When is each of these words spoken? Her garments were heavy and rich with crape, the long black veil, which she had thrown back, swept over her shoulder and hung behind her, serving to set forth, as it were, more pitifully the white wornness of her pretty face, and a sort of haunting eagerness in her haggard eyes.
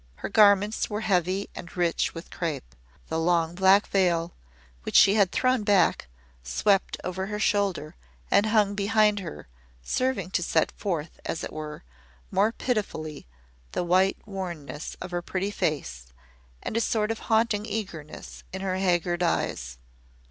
Her 0.15 0.29
garments 0.29 0.89
were 0.89 1.01
heavy 1.01 1.47
and 1.53 1.77
rich 1.77 2.15
with 2.15 2.31
crape, 2.31 2.73
the 3.09 3.19
long 3.19 3.53
black 3.53 3.85
veil, 3.85 4.33
which 4.81 4.95
she 4.95 5.13
had 5.13 5.31
thrown 5.31 5.63
back, 5.63 6.07
swept 6.41 6.97
over 7.03 7.27
her 7.27 7.37
shoulder 7.37 7.95
and 8.31 8.47
hung 8.47 8.73
behind 8.73 9.19
her, 9.19 9.47
serving 9.83 10.31
to 10.31 10.41
set 10.41 10.71
forth, 10.75 11.19
as 11.23 11.43
it 11.43 11.53
were, 11.53 11.83
more 12.31 12.51
pitifully 12.51 13.27
the 13.73 13.83
white 13.83 14.17
wornness 14.25 14.95
of 14.99 15.11
her 15.11 15.21
pretty 15.21 15.51
face, 15.51 16.07
and 16.63 16.75
a 16.75 16.81
sort 16.81 17.11
of 17.11 17.19
haunting 17.29 17.67
eagerness 17.67 18.43
in 18.51 18.61
her 18.61 18.77
haggard 18.77 19.21
eyes. 19.21 19.77